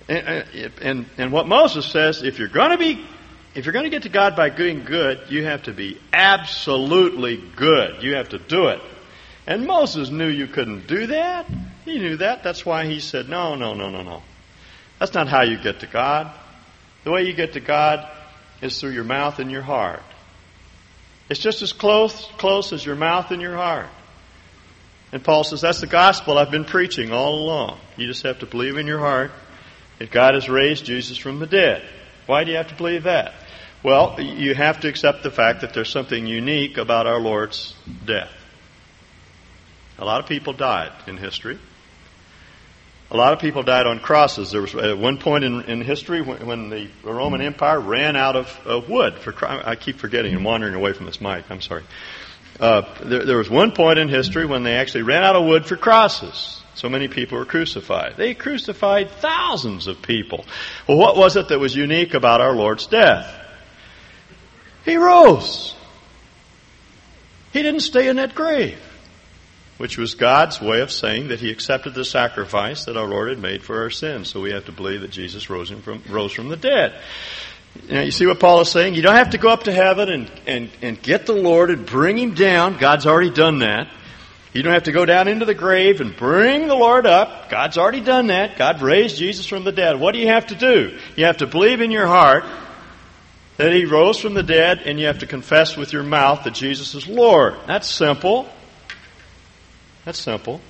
[0.08, 3.04] And, and, and what Moses says, if you're going to be,
[3.54, 7.42] if you're going to get to God by doing good, you have to be absolutely
[7.56, 8.02] good.
[8.02, 8.80] You have to do it.
[9.46, 11.46] And Moses knew you couldn't do that.
[11.84, 12.42] He knew that.
[12.42, 14.22] That's why he said, no, no, no, no, no.
[14.98, 16.32] That's not how you get to God.
[17.04, 18.08] The way you get to God
[18.62, 20.02] is through your mouth and your heart.
[21.28, 23.88] It's just as close, close as your mouth and your heart.
[25.12, 27.78] And Paul says, that's the gospel I've been preaching all along.
[27.96, 29.30] You just have to believe in your heart
[29.98, 31.84] that God has raised Jesus from the dead.
[32.26, 33.34] Why do you have to believe that?
[33.82, 37.74] Well, you have to accept the fact that there's something unique about our Lord's
[38.06, 38.32] death.
[39.98, 41.58] A lot of people died in history.
[43.14, 44.50] A lot of people died on crosses.
[44.50, 48.34] There was at one point in, in history when, when, the Roman Empire ran out
[48.34, 49.14] of, wood.
[49.14, 51.48] For I keep forgetting and wandering away from this mic.
[51.48, 51.84] I'm sorry.
[52.58, 55.64] Uh, there, there was one point in history when they actually ran out of wood
[55.64, 56.60] for crosses.
[56.74, 58.16] So many people were crucified.
[58.16, 60.44] They crucified thousands of people.
[60.88, 63.32] Well, what was it that was unique about our Lord's death?
[64.84, 65.72] He rose.
[67.52, 68.80] He didn't stay in that grave
[69.78, 73.38] which was God's way of saying that He accepted the sacrifice that our Lord had
[73.38, 74.30] made for our sins.
[74.30, 77.00] So we have to believe that Jesus rose from, rose from the dead.
[77.88, 78.94] Now, you see what Paul is saying?
[78.94, 81.84] You don't have to go up to heaven and, and, and get the Lord and
[81.84, 82.78] bring Him down.
[82.78, 83.88] God's already done that.
[84.52, 87.50] You don't have to go down into the grave and bring the Lord up.
[87.50, 88.56] God's already done that.
[88.56, 89.98] God raised Jesus from the dead.
[89.98, 90.96] What do you have to do?
[91.16, 92.44] You have to believe in your heart
[93.56, 96.54] that He rose from the dead, and you have to confess with your mouth that
[96.54, 97.54] Jesus is Lord.
[97.66, 98.48] That's simple.
[100.04, 100.60] That's simple.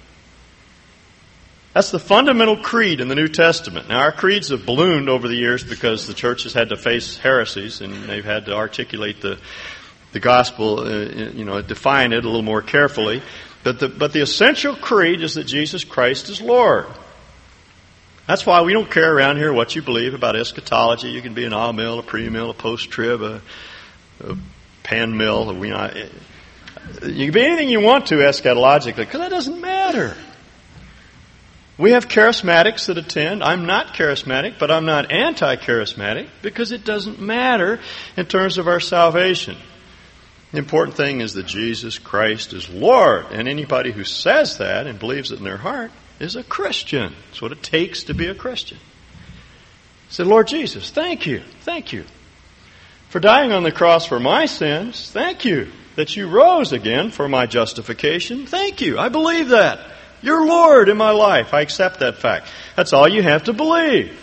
[1.73, 3.88] That's the fundamental creed in the New Testament.
[3.88, 7.18] Now, our creeds have ballooned over the years because the church has had to face
[7.18, 9.40] heresies and they've had to articulate the,
[10.12, 13.23] the gospel, uh, you know, define it a little more carefully.
[13.64, 16.87] But the, but the essential creed is that Jesus Christ is Lord.
[18.29, 21.09] That's why we don't care around here what you believe about eschatology.
[21.09, 23.42] You can be an amill, a premill, a post-trib, a,
[24.20, 24.37] a
[24.85, 25.53] pan mill.
[25.55, 25.73] We,
[27.03, 30.16] you can be anything you want to eschatologically, because that doesn't matter.
[31.77, 33.42] We have charismatics that attend.
[33.42, 37.81] I'm not charismatic, but I'm not anti charismatic because it doesn't matter
[38.16, 39.57] in terms of our salvation.
[40.53, 45.01] The important thing is that Jesus Christ is Lord, and anybody who says that and
[45.01, 47.12] believes it in their heart is a Christian.
[47.27, 48.79] That's what it takes to be a Christian.
[50.11, 52.05] Say, Lord Jesus, thank you, thank you
[53.09, 55.11] for dying on the cross for my sins.
[55.11, 58.46] Thank you that you rose again for my justification.
[58.46, 58.98] Thank you.
[58.98, 59.80] I believe that.
[60.22, 61.52] You're Lord in my life.
[61.52, 62.48] I accept that fact.
[62.76, 64.20] That's all you have to believe.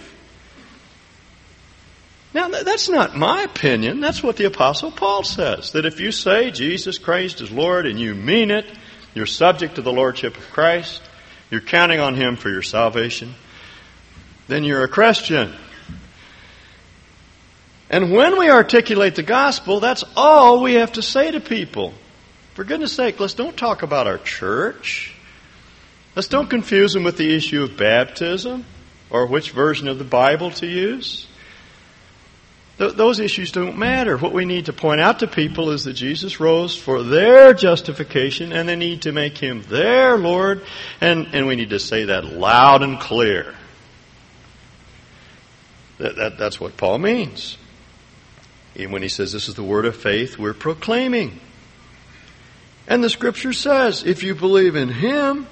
[2.34, 4.00] Now, that's not my opinion.
[4.00, 5.74] That's what the Apostle Paul says.
[5.74, 8.66] That if you say Jesus Christ is Lord and you mean it,
[9.14, 11.02] you're subject to the Lordship of Christ,
[11.50, 13.36] you're counting on Him for your salvation,
[14.48, 15.54] then you're a Christian.
[17.92, 21.94] And when we articulate the gospel, that's all we have to say to people.
[22.54, 25.14] For goodness sake, let's don't talk about our church.
[26.16, 28.66] Let's don't confuse them with the issue of baptism
[29.10, 31.28] or which version of the Bible to use.
[32.78, 34.18] Th- those issues don't matter.
[34.18, 38.54] What we need to point out to people is that Jesus rose for their justification
[38.54, 40.64] and they need to make him their Lord.
[41.02, 43.54] And, and we need to say that loud and clear.
[45.98, 47.58] That, that, that's what Paul means.
[48.78, 51.40] And when he says this is the word of faith, we're proclaiming.
[52.88, 55.48] And the scripture says, if you believe in him,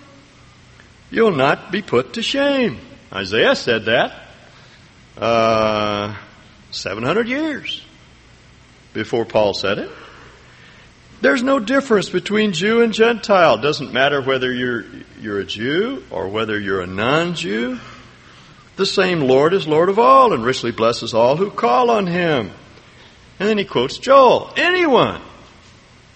[1.12, 2.80] you'll not be put to shame.
[3.12, 4.14] Isaiah said that
[5.18, 6.16] uh,
[6.72, 7.84] 700 years
[8.94, 9.92] before Paul said it.
[11.22, 13.56] There's no difference between Jew and Gentile.
[13.56, 14.86] It doesn't matter whether you're,
[15.20, 17.80] you're a Jew or whether you're a non-Jew.
[18.78, 22.52] The same Lord is Lord of all and richly blesses all who call on him.
[23.40, 24.54] And then he quotes Joel.
[24.58, 25.22] Anyone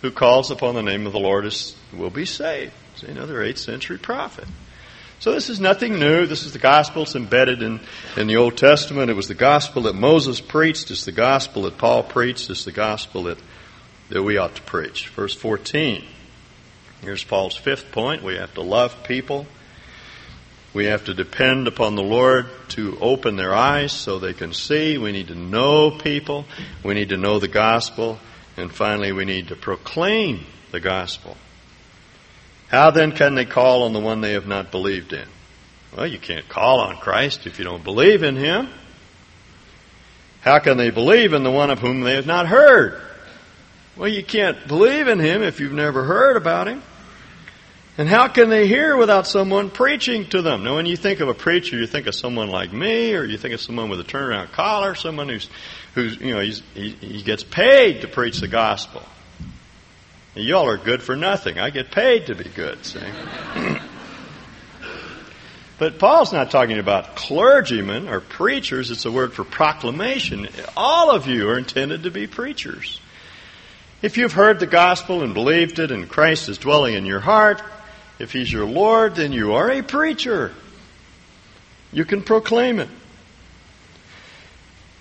[0.01, 2.73] who calls upon the name of the Lord is, will be saved.
[2.93, 4.45] It's another 8th century prophet.
[5.19, 6.25] So this is nothing new.
[6.25, 7.03] This is the gospel.
[7.03, 7.79] It's embedded in,
[8.17, 9.09] in the Old Testament.
[9.09, 10.91] It was the gospel that Moses preached.
[10.91, 12.49] It's the gospel that Paul preached.
[12.49, 13.37] It's the gospel that,
[14.09, 15.07] that we ought to preach.
[15.07, 16.03] Verse 14.
[17.01, 18.21] Here's Paul's fifth point.
[18.21, 19.47] We have to love people.
[20.73, 24.97] We have to depend upon the Lord to open their eyes so they can see.
[24.97, 26.45] We need to know people.
[26.83, 28.17] We need to know the gospel.
[28.57, 31.37] And finally, we need to proclaim the gospel.
[32.69, 35.27] How then can they call on the one they have not believed in?
[35.95, 38.67] Well, you can't call on Christ if you don't believe in Him.
[40.41, 42.99] How can they believe in the one of whom they have not heard?
[43.95, 46.81] Well, you can't believe in Him if you've never heard about Him.
[47.95, 50.63] And how can they hear without someone preaching to them?
[50.63, 53.37] Now, when you think of a preacher, you think of someone like me, or you
[53.37, 55.47] think of someone with a turnaround collar, someone who's,
[55.93, 59.03] who's you know, he, he gets paid to preach the gospel.
[60.33, 61.59] Y'all are good for nothing.
[61.59, 62.99] I get paid to be good, see?
[65.77, 68.89] but Paul's not talking about clergymen or preachers.
[68.89, 70.49] It's a word for proclamation.
[70.75, 72.99] All of you are intended to be preachers.
[74.01, 77.61] If you've heard the gospel and believed it and Christ is dwelling in your heart,
[78.23, 80.53] if He's your Lord, then you are a preacher.
[81.91, 82.89] You can proclaim it.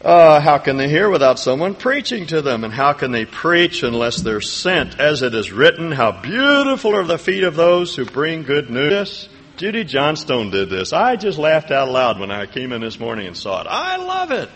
[0.03, 2.65] Uh, how can they hear without someone preaching to them?
[2.65, 4.99] And how can they preach unless they're sent?
[4.99, 9.29] As it is written, how beautiful are the feet of those who bring good news.
[9.57, 10.93] Judy Johnstone did this.
[10.93, 13.69] I just laughed out loud when I came in this morning and saw it.
[13.71, 14.51] I love it.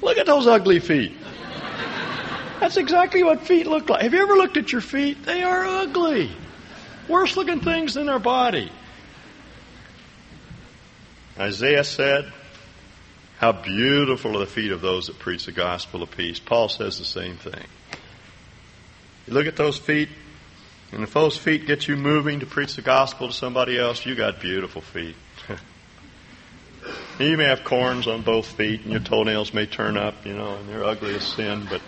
[0.00, 1.16] Look at those ugly feet.
[2.60, 4.02] That's exactly what feet look like.
[4.02, 5.24] Have you ever looked at your feet?
[5.24, 6.30] They are ugly.
[7.08, 8.70] Worse looking things than their body.
[11.38, 12.32] Isaiah said,
[13.38, 16.40] how beautiful are the feet of those that preach the gospel of peace.
[16.40, 17.64] Paul says the same thing.
[19.26, 20.08] You look at those feet,
[20.90, 24.16] and if those feet get you moving to preach the gospel to somebody else, you
[24.16, 25.14] got beautiful feet.
[27.20, 30.56] you may have corns on both feet, and your toenails may turn up, you know,
[30.56, 31.80] and they're ugly as sin, but,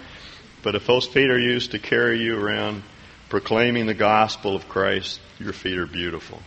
[0.62, 2.84] but if those feet are used to carry you around
[3.30, 6.42] proclaiming the gospel of Christ, your feet are beautiful.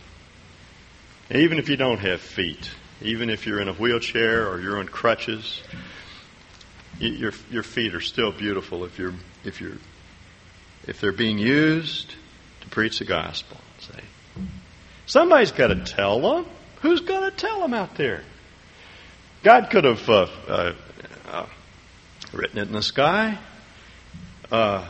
[1.30, 2.70] Even if you don't have feet,
[3.02, 5.62] even if you're in a wheelchair or you're on crutches,
[7.00, 9.78] your your feet are still beautiful if you're if you're
[10.86, 12.14] if they're being used
[12.60, 13.56] to preach the gospel.
[13.80, 14.00] Say,
[15.06, 16.46] somebody's got to tell them.
[16.82, 18.22] Who's going to tell them out there?
[19.42, 20.72] God could have uh, uh,
[21.28, 21.46] uh,
[22.32, 23.38] written it in the sky,
[24.52, 24.86] uh,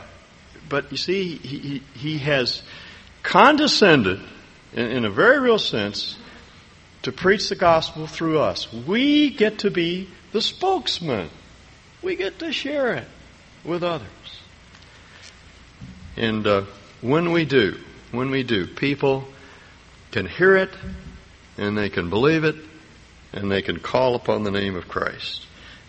[0.69, 2.63] but you see, he, he, he has
[3.23, 4.19] condescended
[4.73, 6.17] in, in a very real sense
[7.03, 8.71] to preach the gospel through us.
[8.71, 11.29] We get to be the spokesman.
[12.01, 13.07] We get to share it
[13.63, 14.09] with others.
[16.17, 16.63] And uh,
[17.01, 17.77] when we do,
[18.11, 19.25] when we do, people
[20.11, 20.69] can hear it
[21.57, 22.55] and they can believe it
[23.33, 25.45] and they can call upon the name of Christ.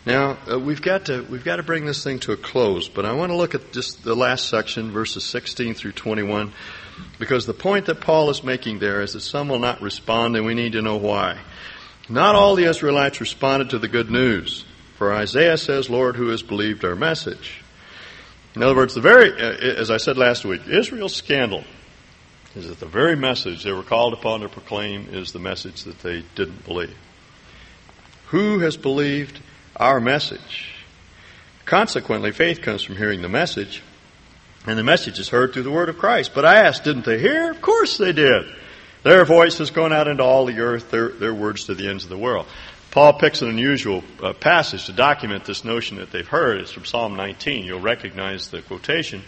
[0.06, 3.04] Now uh, we've got to we've got to bring this thing to a close, but
[3.04, 6.52] I want to look at just the last section, verses 16 through 21.
[7.18, 10.46] Because the point that Paul is making there is that some will not respond, and
[10.46, 11.38] we need to know why.
[12.08, 14.64] Not all the Israelites responded to the good news.
[14.96, 17.62] For Isaiah says, Lord, who has believed our message?
[18.54, 21.64] In other words, the very, uh, as I said last week, Israel's scandal
[22.54, 25.98] is that the very message they were called upon to proclaim is the message that
[25.98, 26.96] they didn't believe.
[28.28, 29.40] Who has believed
[29.76, 30.72] our message?
[31.64, 33.82] Consequently, faith comes from hearing the message,
[34.66, 36.32] and the message is heard through the word of Christ.
[36.34, 37.50] But I asked, didn't they hear?
[37.50, 38.46] Of course they did.
[39.02, 42.04] Their voice has gone out into all the earth, their, their words to the ends
[42.04, 42.46] of the world.
[42.90, 46.60] Paul picks an unusual uh, passage to document this notion that they've heard.
[46.60, 47.64] It's from Psalm 19.
[47.64, 49.22] You'll recognize the quotation.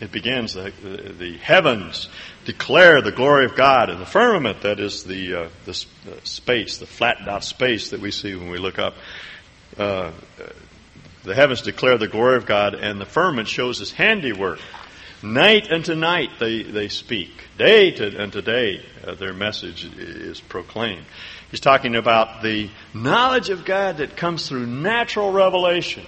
[0.00, 2.08] It begins, the, the, the heavens
[2.44, 5.74] declare the glory of God, and the firmament, that is the, uh, the
[6.24, 8.94] space, the flattened out space that we see when we look up,
[9.78, 10.10] uh,
[11.24, 14.58] the heavens declare the glory of God, and the firmament shows his handiwork.
[15.22, 17.30] Night unto night they, they speak.
[17.56, 21.04] Day to, unto day uh, their message is proclaimed.
[21.50, 26.04] He's talking about the knowledge of God that comes through natural revelation.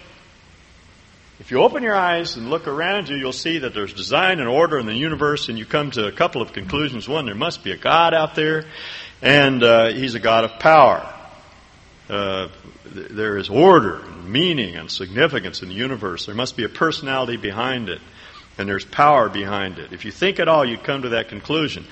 [1.39, 4.49] If you open your eyes and look around you, you'll see that there's design and
[4.49, 7.09] order in the universe, and you come to a couple of conclusions.
[7.09, 8.64] One, there must be a God out there,
[9.20, 11.12] and uh, He's a God of power.
[12.09, 12.49] Uh,
[12.95, 16.26] there is order and meaning and significance in the universe.
[16.26, 18.01] There must be a personality behind it
[18.59, 19.92] and there's power behind it.
[19.92, 21.84] If you think at all, you'd come to that conclusion.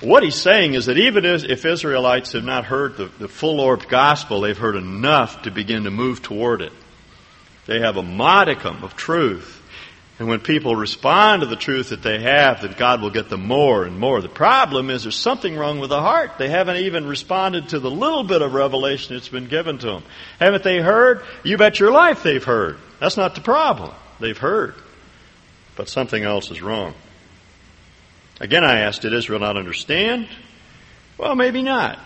[0.00, 3.88] What he's saying is that even if Israelites have not heard the, the full orbed
[3.88, 6.72] gospel, they've heard enough to begin to move toward it.
[7.66, 9.55] They have a modicum of truth.
[10.18, 13.46] And when people respond to the truth that they have, then God will get them
[13.46, 14.22] more and more.
[14.22, 16.38] The problem is there's something wrong with the heart.
[16.38, 20.04] They haven't even responded to the little bit of revelation that's been given to them.
[20.40, 21.22] Haven't they heard?
[21.44, 22.78] You bet your life they've heard.
[22.98, 23.94] That's not the problem.
[24.18, 24.74] They've heard.
[25.76, 26.94] But something else is wrong.
[28.40, 30.28] Again, I asked, did Israel not understand?
[31.18, 31.98] Well, maybe not.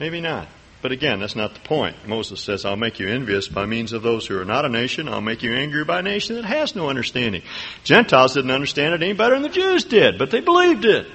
[0.00, 0.48] Maybe not.
[0.82, 2.06] But again, that's not the point.
[2.06, 5.08] Moses says, I'll make you envious by means of those who are not a nation.
[5.08, 7.42] I'll make you angry by a nation that has no understanding.
[7.82, 11.06] Gentiles didn't understand it any better than the Jews did, but they believed it.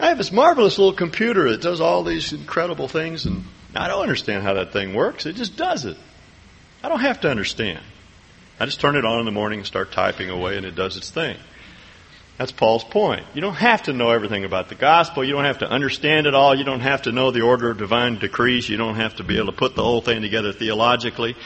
[0.00, 3.44] I have this marvelous little computer that does all these incredible things, and
[3.74, 5.26] I don't understand how that thing works.
[5.26, 5.96] It just does it.
[6.82, 7.80] I don't have to understand.
[8.58, 10.96] I just turn it on in the morning and start typing away, and it does
[10.96, 11.36] its thing.
[12.38, 13.24] That's Paul's point.
[13.34, 15.22] You don't have to know everything about the gospel.
[15.22, 16.56] You don't have to understand it all.
[16.56, 18.68] You don't have to know the order of divine decrees.
[18.68, 21.36] You don't have to be able to put the whole thing together theologically.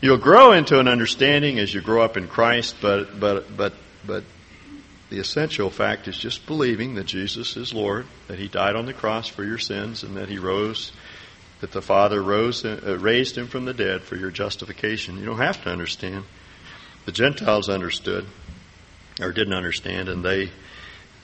[0.00, 3.74] You'll grow into an understanding as you grow up in Christ, but, but, but,
[4.06, 4.24] but
[5.10, 8.94] the essential fact is just believing that Jesus is Lord, that He died on the
[8.94, 10.92] cross for your sins, and that He rose,
[11.60, 15.18] that the Father rose, uh, raised Him from the dead for your justification.
[15.18, 16.24] You don't have to understand.
[17.04, 18.26] The Gentiles understood
[19.20, 20.50] or didn't understand, and they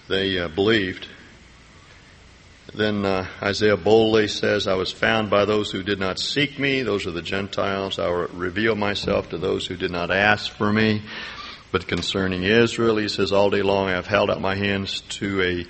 [0.09, 1.07] they uh, believed.
[2.75, 6.83] Then uh, Isaiah boldly says, "I was found by those who did not seek me;
[6.83, 7.99] those are the Gentiles.
[7.99, 11.03] I will reveal myself to those who did not ask for me."
[11.73, 15.43] But concerning Israel, he says, "All day long I have held out my hands to
[15.43, 15.67] a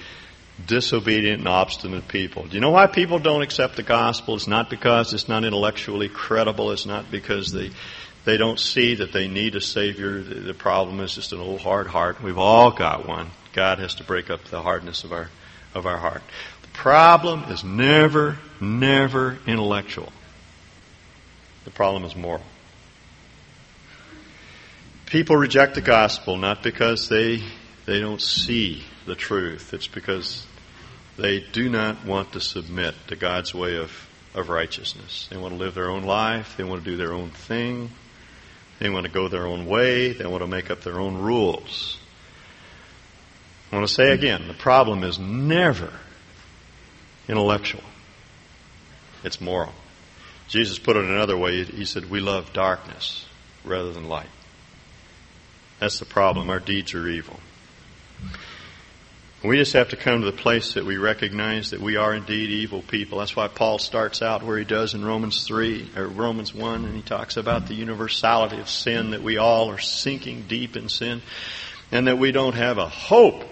[0.66, 4.34] disobedient and obstinate people." Do you know why people don't accept the gospel?
[4.34, 6.70] It's not because it's not intellectually credible.
[6.72, 7.70] It's not because they
[8.26, 10.20] they don't see that they need a Savior.
[10.20, 12.20] The problem is just an old hard heart.
[12.20, 13.30] We've all got one.
[13.52, 15.30] God has to break up the hardness of our,
[15.74, 16.22] of our heart.
[16.62, 20.12] The problem is never, never intellectual.
[21.64, 22.42] The problem is moral.
[25.06, 27.44] People reject the gospel not because they,
[27.84, 29.72] they don't see the truth.
[29.72, 30.44] It's because
[31.16, 33.92] they do not want to submit to God's way of,
[34.34, 35.28] of righteousness.
[35.30, 36.56] They want to live their own life.
[36.56, 37.90] They want to do their own thing.
[38.78, 40.12] They want to go their own way.
[40.12, 41.98] They want to make up their own rules.
[43.72, 45.92] I want to say again, the problem is never
[47.28, 47.82] intellectual.
[49.24, 49.72] It's moral.
[50.48, 51.64] Jesus put it another way.
[51.64, 53.26] He said, we love darkness
[53.64, 54.28] rather than light.
[55.80, 56.48] That's the problem.
[56.48, 57.40] Our deeds are evil.
[59.46, 62.50] We just have to come to the place that we recognize that we are indeed
[62.50, 63.20] evil people.
[63.20, 66.96] That's why Paul starts out where he does in Romans 3 or Romans 1 and
[66.96, 71.22] he talks about the universality of sin that we all are sinking deep in sin
[71.92, 73.44] and that we don't have a hope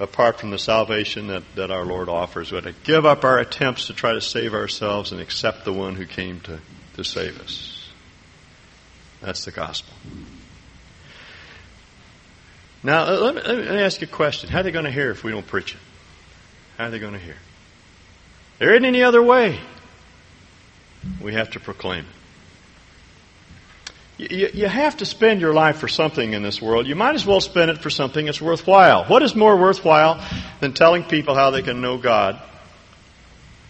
[0.00, 2.50] apart from the salvation that, that our Lord offers.
[2.50, 5.74] We have to give up our attempts to try to save ourselves and accept the
[5.74, 6.58] one who came to,
[6.94, 7.90] to save us.
[9.20, 9.94] That's the gospel.
[12.82, 14.50] Now, uh, let me, let me ask you a question.
[14.50, 15.80] How are they going to hear if we don't preach it?
[16.78, 17.36] How are they going to hear?
[18.58, 19.58] There isn't any other way.
[21.20, 22.04] We have to proclaim
[24.18, 24.30] it.
[24.30, 26.86] You, you have to spend your life for something in this world.
[26.86, 29.04] You might as well spend it for something that's worthwhile.
[29.06, 30.24] What is more worthwhile
[30.60, 32.40] than telling people how they can know God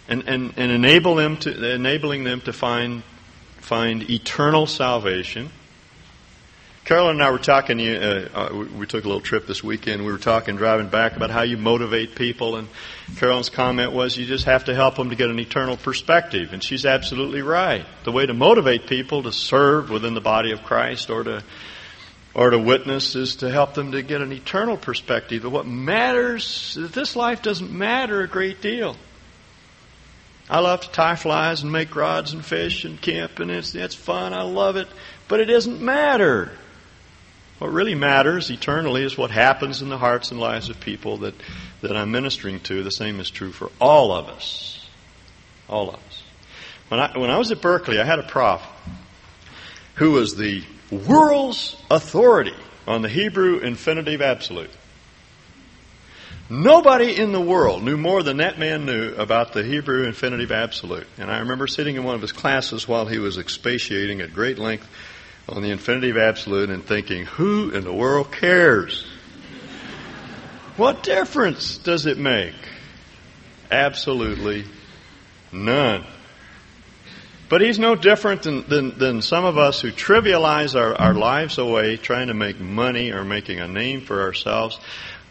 [0.08, 3.02] and, and, and enable them to, enabling them to find,
[3.60, 5.50] find eternal salvation?
[6.84, 7.80] Carolyn and I were talking.
[7.80, 10.04] Uh, uh, we took a little trip this weekend.
[10.04, 12.66] We were talking driving back about how you motivate people, and
[13.16, 16.62] Carolyn's comment was, "You just have to help them to get an eternal perspective." And
[16.62, 17.86] she's absolutely right.
[18.02, 21.44] The way to motivate people to serve within the body of Christ or to
[22.34, 25.42] or to witness is to help them to get an eternal perspective.
[25.42, 28.96] But what matters that this life doesn't matter a great deal.
[30.50, 33.94] I love to tie flies and make rods and fish and camp, and it's it's
[33.94, 34.34] fun.
[34.34, 34.88] I love it,
[35.28, 36.50] but it doesn't matter.
[37.62, 41.34] What really matters eternally is what happens in the hearts and lives of people that,
[41.80, 42.82] that I'm ministering to.
[42.82, 44.84] The same is true for all of us.
[45.68, 46.24] All of us.
[46.88, 48.60] When I, when I was at Berkeley, I had a prof
[49.94, 52.56] who was the world's authority
[52.88, 54.70] on the Hebrew infinitive absolute.
[56.50, 61.06] Nobody in the world knew more than that man knew about the Hebrew infinitive absolute.
[61.16, 64.58] And I remember sitting in one of his classes while he was expatiating at great
[64.58, 64.88] length
[65.48, 69.06] on the infinitive absolute and thinking, who in the world cares?
[70.76, 72.54] What difference does it make?
[73.70, 74.64] Absolutely
[75.50, 76.04] none.
[77.48, 81.58] But he's no different than, than, than, some of us who trivialize our, our lives
[81.58, 84.80] away trying to make money or making a name for ourselves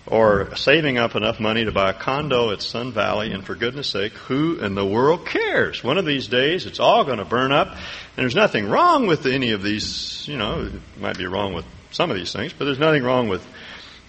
[0.07, 3.87] or saving up enough money to buy a condo at Sun Valley, and for goodness
[3.87, 5.83] sake, who in the world cares?
[5.83, 7.77] One of these days, it's all going to burn up, and
[8.15, 12.09] there's nothing wrong with any of these, you know, it might be wrong with some
[12.09, 13.45] of these things, but there's nothing wrong with,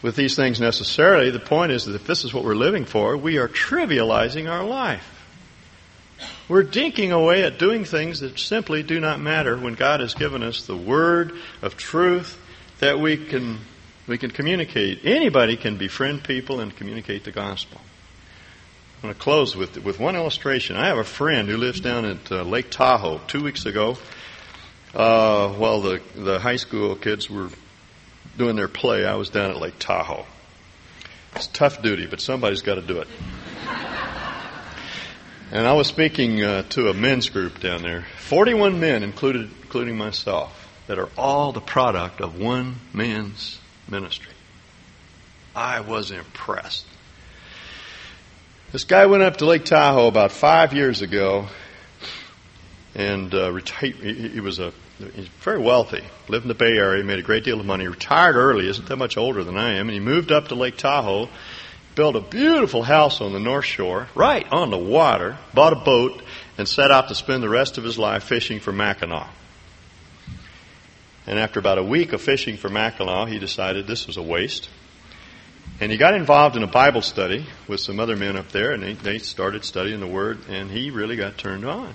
[0.00, 1.30] with these things necessarily.
[1.30, 4.64] The point is that if this is what we're living for, we are trivializing our
[4.64, 5.08] life.
[6.48, 10.42] We're dinking away at doing things that simply do not matter when God has given
[10.42, 12.38] us the word of truth
[12.80, 13.58] that we can
[14.06, 15.04] we can communicate.
[15.04, 17.80] Anybody can befriend people and communicate the gospel.
[18.96, 20.76] I'm going to close with with one illustration.
[20.76, 23.20] I have a friend who lives down at uh, Lake Tahoe.
[23.26, 23.96] Two weeks ago,
[24.94, 27.48] uh, while the the high school kids were
[28.38, 30.24] doing their play, I was down at Lake Tahoe.
[31.34, 33.08] It's tough duty, but somebody's got to do it.
[35.50, 39.98] And I was speaking uh, to a men's group down there, 41 men, included, including
[39.98, 44.32] myself, that are all the product of one man's ministry.
[45.54, 46.86] I was impressed.
[48.72, 51.46] This guy went up to Lake Tahoe about five years ago,
[52.94, 54.72] and uh, reti- he, he was a
[55.14, 58.36] he's very wealthy, lived in the Bay Area, made a great deal of money, retired
[58.36, 61.28] early, isn't that much older than I am, and he moved up to Lake Tahoe
[61.94, 66.22] built a beautiful house on the North Shore, right on the water, bought a boat,
[66.58, 69.28] and set out to spend the rest of his life fishing for Mackinaw.
[71.26, 74.68] And after about a week of fishing for Mackinaw, he decided this was a waste.
[75.80, 78.82] And he got involved in a Bible study with some other men up there, and
[78.82, 81.94] they, they started studying the Word, and he really got turned on.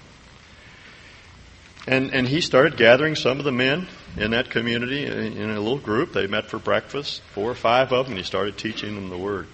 [1.88, 5.78] And, and he started gathering some of the men in that community in a little
[5.78, 6.12] group.
[6.12, 9.18] They met for breakfast, four or five of them, and he started teaching them the
[9.18, 9.48] Word.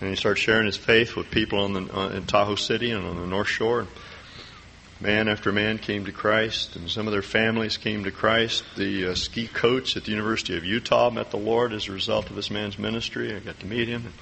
[0.00, 3.04] And he started sharing his faith with people on the, uh, in Tahoe City and
[3.04, 3.86] on the North Shore.
[5.02, 8.62] Man after man came to Christ, and some of their families came to Christ.
[8.76, 12.30] The uh, ski coach at the University of Utah met the Lord as a result
[12.30, 13.34] of this man's ministry.
[13.34, 14.12] I got to meet him.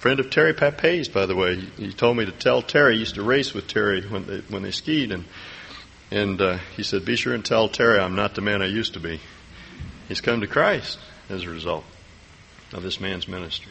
[0.00, 1.54] Friend of Terry Papays, by the way.
[1.76, 2.94] He, told me to tell Terry.
[2.94, 5.24] He used to race with Terry when they when they skied, and
[6.10, 8.94] and uh, he said, "Be sure and tell Terry I'm not the man I used
[8.94, 9.20] to be."
[10.08, 10.98] He's come to Christ
[11.30, 11.84] as a result
[12.72, 13.70] of this man's ministry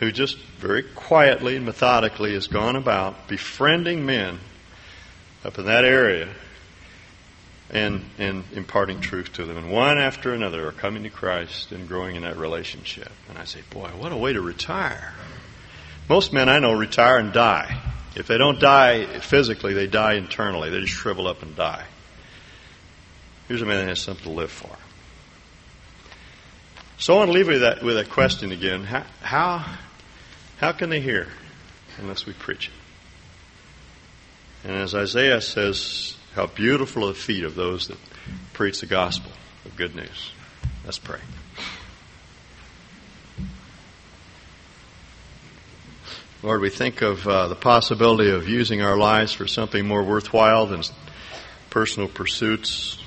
[0.00, 4.38] who just very quietly and methodically has gone about befriending men
[5.44, 6.28] up in that area
[7.70, 9.56] and, and imparting truth to them.
[9.56, 13.10] And one after another are coming to Christ and growing in that relationship.
[13.28, 15.12] And I say, boy, what a way to retire.
[16.08, 17.80] Most men I know retire and die.
[18.14, 20.70] If they don't die physically, they die internally.
[20.70, 21.84] They just shrivel up and die.
[23.48, 24.70] Here's a man that has something to live for.
[26.96, 28.84] So I want to leave you with that, with that question again.
[28.84, 29.76] How, how,
[30.58, 31.26] how can they hear
[31.98, 32.83] unless we preach it?
[34.64, 37.98] And as Isaiah says, how beautiful are the feet of those that
[38.54, 39.30] preach the gospel
[39.64, 40.32] of good news.
[40.84, 41.20] Let's pray.
[46.42, 50.66] Lord, we think of uh, the possibility of using our lives for something more worthwhile
[50.66, 50.82] than
[51.70, 52.98] personal pursuits.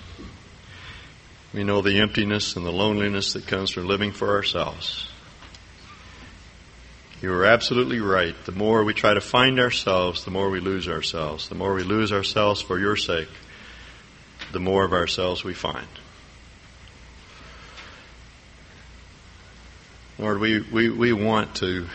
[1.54, 5.08] We know the emptiness and the loneliness that comes from living for ourselves.
[7.20, 8.36] You are absolutely right.
[8.46, 11.50] The more we try to find ourselves, the more we lose ourselves.
[11.50, 13.30] The more we lose ourselves for your sake,
[14.52, 15.88] the more of ourselves we find.
[20.20, 21.88] Lord, we, we, we want to,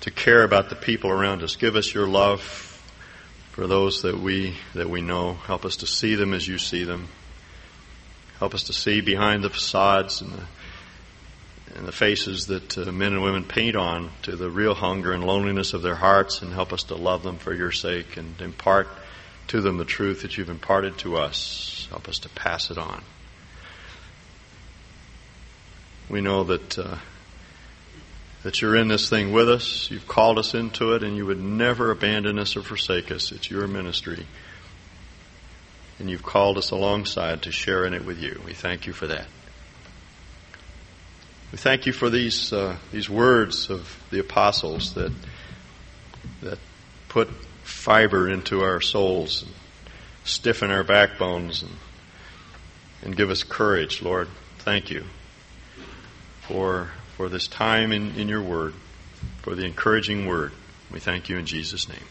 [0.00, 1.54] to care about the people around us.
[1.54, 2.42] Give us your love
[3.52, 5.34] for those that we, that we know.
[5.34, 7.08] Help us to see them as you see them.
[8.40, 10.44] Help us to see behind the facades and the
[11.78, 15.22] and the faces that uh, men and women paint on to the real hunger and
[15.22, 18.88] loneliness of their hearts and help us to love them for your sake and impart
[19.46, 21.86] to them the truth that you've imparted to us.
[21.90, 23.04] Help us to pass it on.
[26.10, 26.96] We know that uh,
[28.42, 29.88] that you're in this thing with us.
[29.88, 33.30] You've called us into it, and you would never abandon us or forsake us.
[33.30, 34.26] It's your ministry,
[35.98, 38.40] and you've called us alongside to share in it with you.
[38.44, 39.26] We thank you for that.
[41.50, 45.12] We thank you for these uh, these words of the apostles that
[46.42, 46.58] that
[47.08, 47.28] put
[47.62, 49.52] fiber into our souls, and
[50.24, 51.72] stiffen our backbones, and
[53.02, 54.28] and give us courage, Lord.
[54.58, 55.04] Thank you
[56.42, 58.74] for for this time in, in your word,
[59.42, 60.52] for the encouraging word.
[60.90, 62.04] We thank you in Jesus' name.